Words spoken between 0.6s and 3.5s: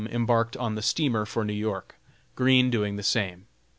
the steamer for New York, Green doing the same.